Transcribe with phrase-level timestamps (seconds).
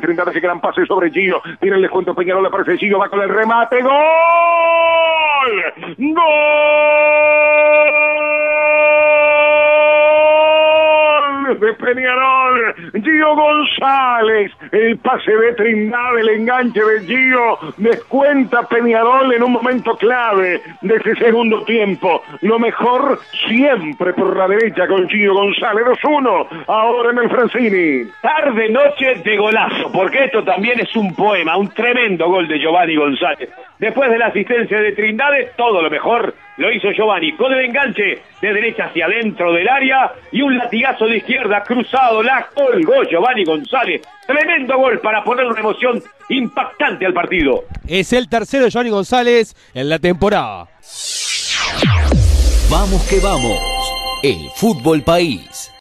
[0.00, 1.42] Trindade ese gran pase sobre Gio.
[1.58, 3.82] Tiene el descuento Peñarol, aparece Gio, va con el remate.
[3.82, 3.92] ¡Gol!
[5.98, 6.57] ¡Gol!
[11.54, 19.42] De Peñarol, Gio González, el pase de Trindade, el enganche de Gio, descuenta Peñarol en
[19.42, 22.22] un momento clave de ese segundo tiempo.
[22.42, 28.10] Lo mejor siempre por la derecha con Gio González, 2-1, ahora en el Francini.
[28.20, 32.96] Tarde, noche de golazo, porque esto también es un poema, un tremendo gol de Giovanni
[32.96, 33.48] González.
[33.78, 38.22] Después de la asistencia de Trindade, todo lo mejor lo hizo Giovanni con el enganche
[38.42, 43.44] de derecha hacia adentro del área y un latigazo de izquierda cruzado, la colgó Giovanni
[43.44, 44.02] González.
[44.26, 47.64] Tremendo gol para poner una emoción impactante al partido.
[47.86, 50.68] Es el tercero de Giovanni González en la temporada.
[52.70, 53.58] Vamos que vamos.
[54.22, 55.47] El fútbol país.